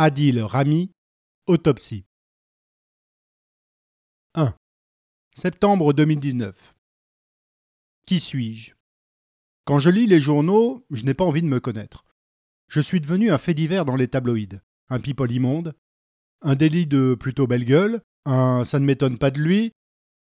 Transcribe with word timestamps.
Adil 0.00 0.40
Rami, 0.40 0.92
autopsie. 1.48 2.04
1. 4.36 4.54
Septembre 5.34 5.92
2019. 5.92 6.76
Qui 8.06 8.20
suis-je? 8.20 8.74
Quand 9.64 9.80
je 9.80 9.90
lis 9.90 10.06
les 10.06 10.20
journaux, 10.20 10.86
je 10.92 11.02
n'ai 11.02 11.14
pas 11.14 11.24
envie 11.24 11.42
de 11.42 11.48
me 11.48 11.58
connaître. 11.58 12.04
Je 12.68 12.78
suis 12.78 13.00
devenu 13.00 13.32
un 13.32 13.38
fait 13.38 13.54
divers 13.54 13.84
dans 13.84 13.96
les 13.96 14.06
tabloïds, 14.06 14.60
un 14.88 15.00
people 15.00 15.32
immonde, 15.32 15.74
un 16.42 16.54
délit 16.54 16.86
de 16.86 17.16
plutôt 17.18 17.48
belle 17.48 17.64
gueule, 17.64 18.00
un 18.24 18.64
ça 18.64 18.78
ne 18.78 18.84
m'étonne 18.84 19.18
pas 19.18 19.32
de 19.32 19.40
lui. 19.40 19.72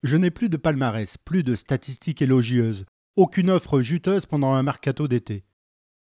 Je 0.03 0.15
n'ai 0.15 0.31
plus 0.31 0.47
de 0.47 0.55
palmarès, 0.55 1.17
plus 1.17 1.43
de 1.43 1.55
statistiques 1.55 2.21
élogieuses, 2.21 2.85
aucune 3.17 3.49
offre 3.49 3.81
juteuse 3.81 4.25
pendant 4.25 4.53
un 4.53 4.63
mercato 4.63 5.09
d'été. 5.09 5.43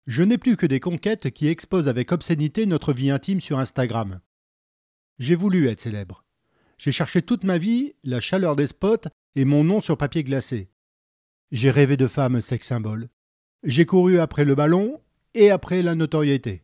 Je 0.07 0.23
n'ai 0.23 0.37
plus 0.37 0.57
que 0.57 0.65
des 0.65 0.79
conquêtes 0.79 1.29
qui 1.29 1.47
exposent 1.47 1.87
avec 1.87 2.11
obscénité 2.11 2.65
notre 2.65 2.91
vie 2.91 3.11
intime 3.11 3.39
sur 3.39 3.59
Instagram. 3.59 4.19
J'ai 5.19 5.35
voulu 5.35 5.67
être 5.67 5.79
célèbre. 5.79 6.25
J'ai 6.77 6.91
cherché 6.91 7.21
toute 7.21 7.43
ma 7.43 7.59
vie 7.59 7.93
la 8.03 8.19
chaleur 8.19 8.55
des 8.55 8.65
spots 8.65 9.07
et 9.35 9.45
mon 9.45 9.63
nom 9.63 9.79
sur 9.81 9.97
papier 9.97 10.23
glacé. 10.23 10.71
J'ai 11.51 11.69
rêvé 11.69 11.97
de 11.97 12.07
femmes 12.07 12.41
sex 12.41 12.67
symboles. 12.67 13.09
J'ai 13.63 13.85
couru 13.85 14.19
après 14.19 14.45
le 14.45 14.55
ballon 14.55 14.99
et 15.35 15.51
après 15.51 15.83
la 15.83 15.93
notoriété. 15.93 16.63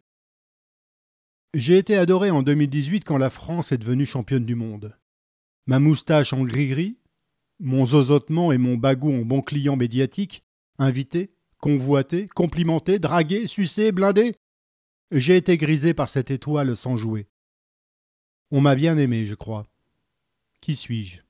J'ai 1.54 1.78
été 1.78 1.96
adoré 1.96 2.32
en 2.32 2.42
2018 2.42 3.04
quand 3.04 3.18
la 3.18 3.30
France 3.30 3.72
est 3.72 3.78
devenue 3.78 4.06
championne 4.06 4.46
du 4.46 4.56
monde. 4.56 4.98
Ma 5.68 5.80
moustache 5.80 6.34
en 6.34 6.44
gris-gris, 6.44 6.98
mon 7.60 7.86
zozotement 7.86 8.52
et 8.52 8.58
mon 8.58 8.76
bagou 8.78 9.12
en 9.14 9.26
bon 9.26 9.42
client 9.42 9.76
médiatique, 9.76 10.44
invité, 10.80 11.32
convoité, 11.60 12.28
complimenté, 12.28 13.00
dragué, 13.00 13.48
sucé, 13.48 13.92
blindé. 13.92 14.36
J'ai 15.12 15.38
été 15.38 15.58
grisé 15.58 15.94
par 15.94 16.10
cette 16.10 16.32
étoile 16.32 16.76
sans 16.76 16.98
jouer. 16.98 17.28
On 18.52 18.62
m'a 18.62 18.76
bien 18.76 18.98
aimé, 18.98 19.26
je 19.26 19.36
crois. 19.36 19.66
Qui 20.62 20.76
suis-je? 20.76 21.22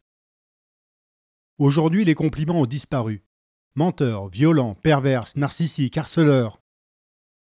Aujourd'hui, 1.57 2.05
les 2.05 2.15
compliments 2.15 2.61
ont 2.61 2.65
disparu. 2.65 3.23
Menteur, 3.75 4.27
violent, 4.29 4.75
perverse, 4.75 5.35
narcissique, 5.35 5.97
harceleur. 5.97 6.61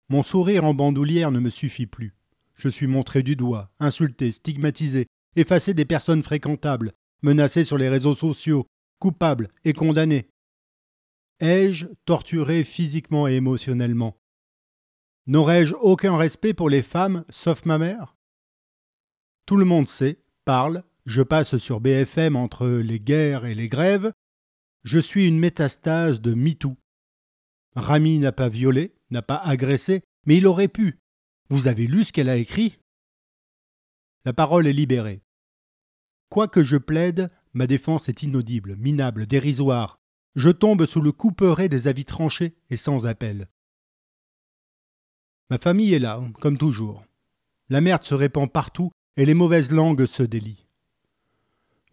Mon 0.09 0.23
sourire 0.23 0.66
en 0.66 0.73
bandoulière 0.73 1.31
ne 1.31 1.40
me 1.40 1.50
suffit 1.50 1.88
plus. 1.88 2.14
Je 2.56 2.69
suis 2.69 2.88
montré 2.88 3.23
du 3.23 3.36
doigt, 3.36 3.72
insulté, 3.80 4.31
stigmatisé, 4.31 5.08
effacé 5.36 5.73
des 5.73 5.86
personnes 5.86 6.23
fréquentables, 6.23 6.92
menacé 7.22 7.64
sur 7.64 7.78
les 7.78 7.90
réseaux 7.90 8.14
sociaux, 8.14 8.66
coupable 9.00 9.50
et 9.64 9.73
condamné. 9.73 10.28
Ai-je 11.44 11.88
torturé 12.05 12.63
physiquement 12.63 13.27
et 13.27 13.33
émotionnellement? 13.33 14.17
N'aurais-je 15.27 15.75
aucun 15.75 16.16
respect 16.16 16.53
pour 16.53 16.69
les 16.69 16.81
femmes, 16.81 17.25
sauf 17.27 17.66
ma 17.66 17.77
mère? 17.77 18.16
Tout 19.45 19.58
le 19.58 19.66
monde 19.66 19.89
sait, 19.89 20.23
parle, 20.45 20.85
je 21.05 21.22
passe 21.22 21.58
sur 21.58 21.81
BFM 21.81 22.38
entre 22.38 22.69
les 22.69 23.02
guerres 23.02 23.44
et 23.44 23.55
les 23.55 23.67
grèves. 23.67 24.13
Je 24.85 25.00
suis 25.00 25.27
une 25.27 25.38
métastase 25.38 26.22
de 26.22 26.33
MeToo. 26.33 26.77
Rami 27.75 28.19
n'a 28.19 28.31
pas 28.31 28.47
violé, 28.47 28.95
n'a 29.09 29.22
pas 29.22 29.35
agressé, 29.35 30.02
mais 30.25 30.38
il 30.38 30.47
aurait 30.47 30.69
pu. 30.69 30.97
Vous 31.50 31.67
avez 31.67 31.88
lu 31.88 32.05
ce 32.05 32.13
qu'elle 32.13 32.30
a 32.30 32.38
écrit? 32.38 32.80
La 34.23 34.31
parole 34.31 34.66
est 34.66 34.72
libérée. 34.72 35.22
Quoi 36.30 36.47
que 36.47 36.63
je 36.63 36.78
plaide, 36.78 37.28
ma 37.52 37.67
défense 37.67 38.07
est 38.07 38.23
inaudible, 38.23 38.78
minable, 38.78 39.28
dérisoire 39.28 40.00
je 40.36 40.50
tombe 40.50 40.86
sous 40.86 41.02
le 41.02 41.12
couperet 41.12 41.70
des 41.70 41.88
avis 41.88 42.06
tranchés 42.06 42.56
et 42.70 42.78
sans 42.78 43.06
appel. 43.06 43.48
Ma 45.50 45.58
famille 45.58 45.94
est 45.94 46.00
là, 46.00 46.22
comme 46.42 46.58
toujours. 46.58 47.06
La 47.70 47.81
merde 47.81 48.03
se 48.03 48.16
répand 48.16 48.52
partout 48.52 48.92
et 49.17 49.25
les 49.25 49.34
mauvaises 49.34 49.72
langues 49.72 50.06
se 50.06 50.23
délient. 50.23 50.66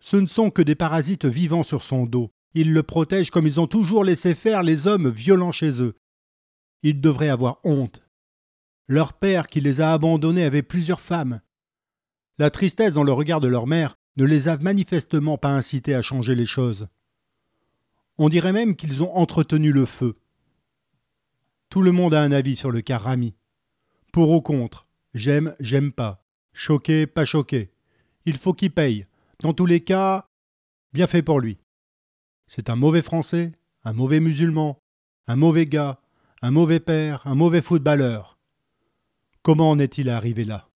Ce 0.01 0.17
ne 0.17 0.27
sont 0.27 0.51
que 0.51 0.63
des 0.63 0.75
parasites 0.75 1.27
vivant 1.27 1.63
sur 1.63 1.83
son 1.83 2.07
dos. 2.07 2.31
Ils 2.55 2.73
le 2.73 2.83
protègent 2.83 3.31
comme 3.31 3.47
ils 3.47 3.61
ont 3.61 3.67
toujours 3.67 4.03
laissé 4.03 4.35
faire 4.35 4.63
les 4.63 4.87
hommes 4.87 5.11
violents 5.11 5.53
chez 5.53 5.83
eux. 5.83 5.95
Ils 6.83 7.01
devraient 7.01 7.29
avoir 7.29 7.61
honte. 7.65 8.03
Leur 8.89 9.13
père 9.13 9.47
qui 9.47 9.61
les 9.61 9.81
a 9.81 9.93
abandonnés 9.93 10.45
avait 10.45 10.63
plusieurs 10.63 11.01
femmes. 11.01 11.41
La 12.39 12.51
tristesse 12.51 12.95
dans 12.95 13.05
le 13.05 13.13
regard 13.13 13.41
de 13.41 13.49
leur 13.49 13.67
mère 13.67 13.97
ne 14.17 14.25
les 14.25 14.49
a 14.49 14.57
manifestement 14.57 15.37
pas 15.37 15.51
incités 15.51 15.95
à 15.95 16.03
changer 16.03 16.35
les 16.35 16.47
choses. 16.47 16.89
On 18.23 18.29
dirait 18.29 18.53
même 18.53 18.77
qu'ils 18.77 19.03
ont 19.03 19.17
entretenu 19.17 19.73
le 19.73 19.87
feu. 19.87 20.15
Tout 21.71 21.81
le 21.81 21.91
monde 21.91 22.13
a 22.13 22.21
un 22.21 22.33
avis 22.33 22.55
sur 22.55 22.71
le 22.71 22.83
cas 22.83 22.99
Rami. 22.99 23.35
Pour 24.13 24.29
ou 24.31 24.43
contre, 24.43 24.83
j'aime, 25.15 25.57
j'aime 25.59 25.91
pas, 25.91 26.23
choqué, 26.53 27.07
pas 27.07 27.25
choqué. 27.25 27.71
Il 28.27 28.37
faut 28.37 28.53
qu'il 28.53 28.73
paye. 28.73 29.07
Dans 29.39 29.55
tous 29.55 29.65
les 29.65 29.81
cas, 29.81 30.29
bien 30.93 31.07
fait 31.07 31.23
pour 31.23 31.41
lui. 31.41 31.57
C'est 32.47 32.69
un 32.69 32.77
mauvais 32.77 33.01
Français, 33.01 33.53
un 33.85 33.95
mauvais 33.95 34.21
musulman, 34.21 34.83
un 35.27 35.37
mauvais 35.37 35.65
gars, 35.65 36.03
un 36.43 36.51
mauvais 36.51 36.81
père, 36.81 37.27
un 37.27 37.35
mauvais 37.35 37.63
footballeur. 37.63 38.39
Comment 39.41 39.71
en 39.71 39.79
est-il 39.79 40.11
arrivé 40.11 40.45
là? 40.45 40.69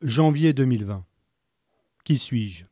Janvier 0.00 0.52
2020. 0.52 1.04
Qui 2.04 2.18
suis-je? 2.18 2.66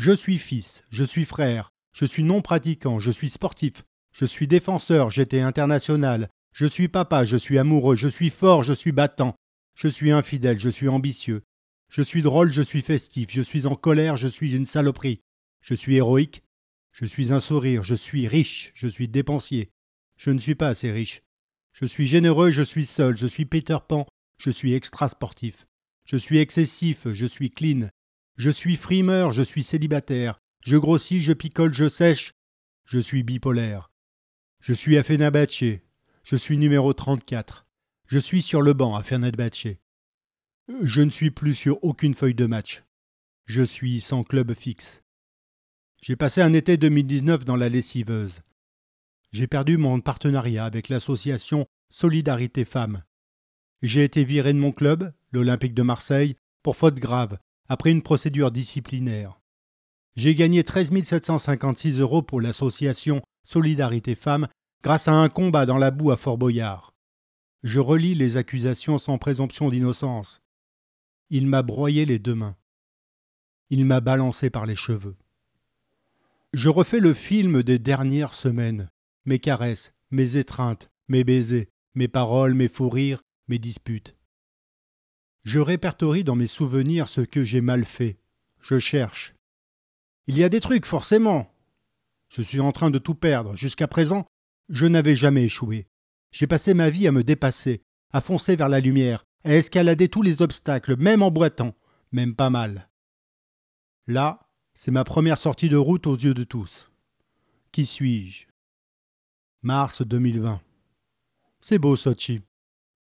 Je 0.00 0.12
suis 0.12 0.38
fils, 0.38 0.82
je 0.88 1.04
suis 1.04 1.26
frère, 1.26 1.74
je 1.92 2.06
suis 2.06 2.22
non 2.22 2.40
pratiquant, 2.40 3.00
je 3.00 3.10
suis 3.10 3.28
sportif, 3.28 3.84
je 4.12 4.24
suis 4.24 4.46
défenseur, 4.46 5.10
j'étais 5.10 5.40
international, 5.40 6.30
je 6.54 6.64
suis 6.64 6.88
papa, 6.88 7.26
je 7.26 7.36
suis 7.36 7.58
amoureux, 7.58 7.96
je 7.96 8.08
suis 8.08 8.30
fort, 8.30 8.62
je 8.62 8.72
suis 8.72 8.92
battant, 8.92 9.34
je 9.74 9.88
suis 9.88 10.10
infidèle, 10.10 10.58
je 10.58 10.70
suis 10.70 10.88
ambitieux, 10.88 11.42
je 11.90 12.00
suis 12.00 12.22
drôle, 12.22 12.50
je 12.50 12.62
suis 12.62 12.80
festif, 12.80 13.28
je 13.30 13.42
suis 13.42 13.66
en 13.66 13.74
colère, 13.74 14.16
je 14.16 14.26
suis 14.26 14.56
une 14.56 14.64
saloperie, 14.64 15.20
je 15.60 15.74
suis 15.74 15.96
héroïque, 15.96 16.44
je 16.92 17.04
suis 17.04 17.30
un 17.30 17.40
sourire, 17.40 17.84
je 17.84 17.94
suis 17.94 18.26
riche, 18.26 18.72
je 18.72 18.88
suis 18.88 19.06
dépensier, 19.06 19.68
je 20.16 20.30
ne 20.30 20.38
suis 20.38 20.54
pas 20.54 20.68
assez 20.68 20.90
riche, 20.90 21.20
je 21.74 21.84
suis 21.84 22.06
généreux, 22.06 22.50
je 22.50 22.62
suis 22.62 22.86
seul, 22.86 23.18
je 23.18 23.26
suis 23.26 23.44
Peter 23.44 23.76
Pan, 23.86 24.06
je 24.38 24.48
suis 24.48 24.72
extra 24.72 25.10
sportif, 25.10 25.66
je 26.06 26.16
suis 26.16 26.38
excessif, 26.38 27.06
je 27.12 27.26
suis 27.26 27.50
clean, 27.50 27.90
je 28.40 28.48
suis 28.48 28.76
frimeur, 28.76 29.32
je 29.32 29.42
suis 29.42 29.62
célibataire. 29.62 30.40
Je 30.64 30.78
grossis, 30.78 31.20
je 31.20 31.34
picole, 31.34 31.74
je 31.74 31.88
sèche. 31.88 32.32
Je 32.86 32.98
suis 32.98 33.22
bipolaire. 33.22 33.90
Je 34.62 34.72
suis 34.72 34.96
à. 34.96 35.02
Je 36.22 36.36
suis 36.36 36.56
numéro 36.56 36.94
34. 36.94 37.66
Je 38.06 38.18
suis 38.18 38.40
sur 38.40 38.62
le 38.62 38.72
banc 38.72 38.96
à. 38.96 39.02
Je 40.82 41.02
ne 41.02 41.10
suis 41.10 41.30
plus 41.30 41.54
sur 41.54 41.84
aucune 41.84 42.14
feuille 42.14 42.34
de 42.34 42.46
match. 42.46 42.82
Je 43.44 43.62
suis 43.62 44.00
sans 44.00 44.24
club 44.24 44.54
fixe. 44.54 45.02
J'ai 46.00 46.16
passé 46.16 46.40
un 46.40 46.54
été 46.54 46.78
2019 46.78 47.44
dans 47.44 47.56
la 47.56 47.68
lessiveuse. 47.68 48.40
J'ai 49.32 49.48
perdu 49.48 49.76
mon 49.76 50.00
partenariat 50.00 50.64
avec 50.64 50.88
l'association 50.88 51.66
Solidarité 51.90 52.64
Femmes. 52.64 53.04
J'ai 53.82 54.02
été 54.02 54.24
viré 54.24 54.54
de 54.54 54.58
mon 54.58 54.72
club, 54.72 55.12
l'Olympique 55.30 55.74
de 55.74 55.82
Marseille, 55.82 56.36
pour 56.62 56.76
faute 56.76 56.94
grave, 56.94 57.38
après 57.70 57.92
une 57.92 58.02
procédure 58.02 58.50
disciplinaire. 58.50 59.40
J'ai 60.16 60.34
gagné 60.34 60.64
13 60.64 60.90
756 61.04 62.00
euros 62.00 62.20
pour 62.20 62.40
l'association 62.40 63.22
Solidarité 63.44 64.16
Femmes 64.16 64.48
grâce 64.82 65.06
à 65.06 65.12
un 65.12 65.28
combat 65.28 65.66
dans 65.66 65.78
la 65.78 65.92
boue 65.92 66.10
à 66.10 66.16
Fort 66.16 66.36
Boyard. 66.36 66.92
Je 67.62 67.78
relis 67.78 68.16
les 68.16 68.36
accusations 68.36 68.98
sans 68.98 69.18
présomption 69.18 69.68
d'innocence. 69.68 70.40
Il 71.30 71.46
m'a 71.46 71.62
broyé 71.62 72.06
les 72.06 72.18
deux 72.18 72.34
mains. 72.34 72.56
Il 73.70 73.84
m'a 73.84 74.00
balancé 74.00 74.50
par 74.50 74.66
les 74.66 74.74
cheveux. 74.74 75.16
Je 76.52 76.68
refais 76.68 76.98
le 76.98 77.14
film 77.14 77.62
des 77.62 77.78
dernières 77.78 78.34
semaines. 78.34 78.90
Mes 79.26 79.38
caresses, 79.38 79.92
mes 80.10 80.36
étreintes, 80.36 80.90
mes 81.06 81.22
baisers, 81.22 81.68
mes 81.94 82.08
paroles, 82.08 82.54
mes 82.54 82.66
fous 82.66 82.88
rires, 82.88 83.22
mes 83.46 83.60
disputes. 83.60 84.16
Je 85.44 85.58
répertorie 85.58 86.24
dans 86.24 86.36
mes 86.36 86.46
souvenirs 86.46 87.08
ce 87.08 87.20
que 87.20 87.44
j'ai 87.44 87.60
mal 87.60 87.84
fait. 87.84 88.18
Je 88.60 88.78
cherche. 88.78 89.34
Il 90.26 90.36
y 90.36 90.44
a 90.44 90.48
des 90.48 90.60
trucs, 90.60 90.86
forcément. 90.86 91.52
Je 92.28 92.42
suis 92.42 92.60
en 92.60 92.72
train 92.72 92.90
de 92.90 92.98
tout 92.98 93.14
perdre. 93.14 93.56
Jusqu'à 93.56 93.88
présent, 93.88 94.26
je 94.68 94.86
n'avais 94.86 95.16
jamais 95.16 95.44
échoué. 95.44 95.86
J'ai 96.30 96.46
passé 96.46 96.74
ma 96.74 96.90
vie 96.90 97.08
à 97.08 97.12
me 97.12 97.24
dépasser, 97.24 97.82
à 98.12 98.20
foncer 98.20 98.54
vers 98.54 98.68
la 98.68 98.80
lumière, 98.80 99.24
à 99.44 99.54
escalader 99.54 100.08
tous 100.08 100.22
les 100.22 100.42
obstacles, 100.42 100.96
même 100.96 101.22
en 101.22 101.30
boitant, 101.30 101.74
même 102.12 102.36
pas 102.36 102.50
mal. 102.50 102.88
Là, 104.06 104.46
c'est 104.74 104.90
ma 104.90 105.04
première 105.04 105.38
sortie 105.38 105.68
de 105.68 105.76
route 105.76 106.06
aux 106.06 106.16
yeux 106.16 106.34
de 106.34 106.44
tous. 106.44 106.90
Qui 107.72 107.84
suis-je? 107.84 108.46
Mars 109.62 110.02
2020. 110.02 110.60
C'est 111.60 111.78
beau, 111.78 111.96
Sochi. 111.96 112.42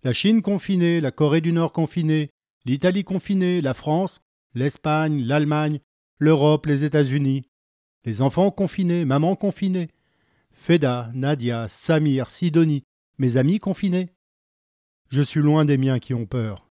La 0.05 0.13
Chine 0.13 0.43
confinée, 0.43 1.01
la 1.01 1.13
Corée 1.13 1.41
du 1.41 1.53
Nord 1.53 1.73
confinée, 1.73 2.31
l'Italie 2.65 3.05
confinée, 3.05 3.61
la 3.61 3.73
France, 3.73 4.21
l'Espagne, 4.53 5.23
l'Allemagne, 5.23 5.79
l'Europe, 6.19 6.67
les 6.67 6.83
États-Unis. 6.83 7.43
Les 8.05 8.21
enfants 8.21 8.51
confinés, 8.51 9.05
maman 9.05 9.37
confinée. 9.37 9.89
Feda, 10.51 11.13
Nadia, 11.15 11.69
Samir, 11.69 12.31
Sidonie, 12.31 12.83
mes 13.19 13.37
amis 13.37 13.61
confinés. 13.61 14.11
Je 15.09 15.23
suis 15.23 15.41
loin 15.41 15.65
des 15.65 15.79
miens 15.79 16.01
qui 16.01 16.15
ont 16.15 16.27
peur. 16.27 16.69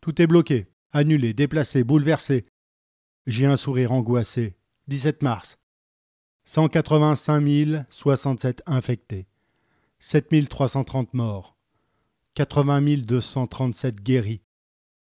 Tout 0.00 0.22
est 0.22 0.26
bloqué, 0.26 0.66
annulé, 0.92 1.34
déplacé, 1.34 1.84
bouleversé. 1.84 2.46
J'ai 3.26 3.44
un 3.44 3.58
sourire 3.58 3.92
angoissé. 3.92 4.56
17 4.88 5.22
mars. 5.22 5.58
185 6.46 7.84
067 7.90 8.62
infectés. 8.64 9.26
7 9.98 10.48
330 10.48 11.12
morts. 11.12 11.59
80 12.40 13.02
237 13.04 14.02
guéris. 14.02 14.40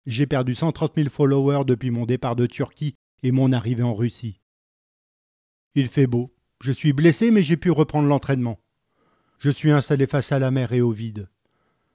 J'ai 0.05 0.27
perdu 0.27 0.57
130 0.57 0.95
000 0.97 1.09
followers 1.09 1.65
depuis 1.65 1.93
mon 1.93 2.05
départ 2.05 2.35
de 2.35 2.47
Turquie 2.47 2.97
et 3.23 3.31
mon 3.31 3.53
arrivée 3.53 3.85
en 3.85 3.95
Russie. 3.95 4.41
Il 5.77 5.87
fait 5.87 6.09
beau. 6.09 6.35
Je 6.61 6.73
suis 6.73 6.93
blessé, 6.93 7.31
mais 7.31 7.45
j'ai 7.45 7.57
pu 7.57 7.71
reprendre 7.71 8.09
l'entraînement. 8.09 8.59
Je 9.39 9.49
suis 9.49 9.71
installé 9.71 10.09
face 10.09 10.33
à 10.33 10.41
la 10.41 10.51
mer 10.51 10.73
et 10.73 10.81
au 10.81 10.91
vide. 10.91 11.29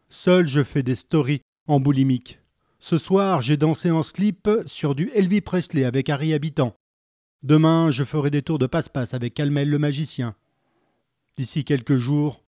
Seul, 0.08 0.48
je 0.48 0.64
fais 0.64 0.84
des 0.84 0.96
stories 0.96 1.42
en 1.68 1.82
boulimique. 1.82 2.40
Ce 2.80 2.98
soir, 2.98 3.42
j'ai 3.42 3.58
dansé 3.58 3.92
en 3.92 4.04
slip 4.04 4.50
sur 4.66 4.96
du 4.96 5.12
Elvis 5.14 5.42
Presley 5.42 5.84
avec 5.84 6.10
Harry 6.10 6.34
Habitant. 6.34 6.78
Demain, 7.44 7.92
je 7.92 8.06
ferai 8.06 8.30
des 8.30 8.42
tours 8.42 8.58
de 8.58 8.68
passe-passe 8.68 9.14
avec 9.14 9.34
Calmel 9.34 9.70
le 9.70 9.80
magicien. 9.80 10.34
D'ici 11.36 11.66
quelques 11.66 11.98
jours, 11.98 12.42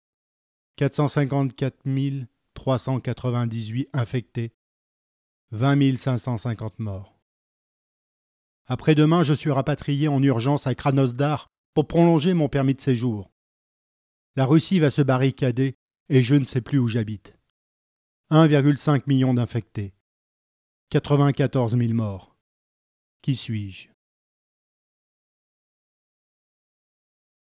454 0.76 1.78
398 2.56 3.88
infectés, 3.92 4.52
20 5.52 5.98
550 5.98 6.80
morts. 6.80 7.20
Après-demain, 8.66 9.22
je 9.22 9.34
suis 9.34 9.52
rapatrié 9.52 10.08
en 10.08 10.20
urgence 10.22 10.66
à 10.66 10.74
Krasnodar 10.74 11.46
pour 11.74 11.86
prolonger 11.86 12.34
mon 12.34 12.48
permis 12.48 12.74
de 12.74 12.80
séjour. 12.80 13.30
La 14.34 14.46
Russie 14.46 14.80
va 14.80 14.90
se 14.90 15.02
barricader 15.02 15.76
et 16.08 16.22
je 16.22 16.34
ne 16.34 16.44
sais 16.44 16.60
plus 16.60 16.78
où 16.78 16.88
j'habite. 16.88 17.38
1,5 18.30 19.02
million 19.06 19.34
d'infectés. 19.34 19.94
94 20.90 21.76
000 21.76 21.92
morts. 21.92 22.36
Qui 23.22 23.36
suis-je? 23.36 23.95